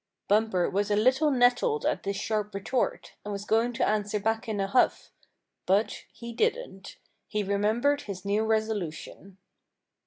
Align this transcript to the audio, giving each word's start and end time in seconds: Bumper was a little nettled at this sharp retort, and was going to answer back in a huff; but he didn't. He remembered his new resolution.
Bumper 0.27 0.67
was 0.67 0.89
a 0.89 0.95
little 0.95 1.29
nettled 1.29 1.85
at 1.85 2.01
this 2.01 2.17
sharp 2.17 2.55
retort, 2.55 3.13
and 3.23 3.31
was 3.31 3.45
going 3.45 3.71
to 3.73 3.87
answer 3.87 4.19
back 4.19 4.49
in 4.49 4.59
a 4.59 4.65
huff; 4.65 5.11
but 5.67 6.05
he 6.11 6.33
didn't. 6.33 6.97
He 7.27 7.43
remembered 7.43 8.01
his 8.01 8.25
new 8.25 8.43
resolution. 8.43 9.37